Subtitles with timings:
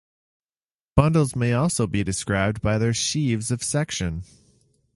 [0.95, 4.41] Bundles may also be described by their sheaves of sections.